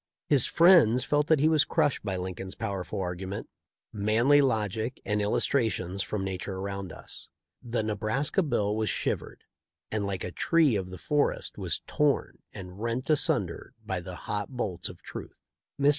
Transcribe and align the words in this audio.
His 0.25 0.47
friends 0.47 1.03
felt 1.03 1.27
that 1.27 1.39
he 1.39 1.47
was 1.47 1.63
crushed 1.63 2.03
by 2.03 2.17
Lincoln's 2.17 2.55
pow 2.55 2.71
erful 2.73 2.99
argument, 3.03 3.47
manly 3.93 4.41
logic, 4.41 4.99
and 5.05 5.21
illustrations 5.21 6.01
from 6.01 6.23
nature 6.23 6.55
around 6.55 6.91
us. 6.91 7.29
The 7.61 7.83
Nebraska 7.83 8.41
bill 8.41 8.75
was 8.75 8.89
shivered, 8.89 9.43
and 9.91 10.03
like 10.07 10.23
a 10.23 10.31
tree 10.31 10.75
of 10.75 10.89
the 10.89 10.97
forest 10.97 11.59
was 11.59 11.83
torn 11.85 12.39
and 12.51 12.81
rent 12.81 13.09
asun 13.11 13.45
der 13.45 13.73
by 13.85 13.99
the 13.99 14.15
hot 14.25 14.49
bolts 14.49 14.89
of 14.89 15.03
truth. 15.03 15.39
Mr. 15.79 15.89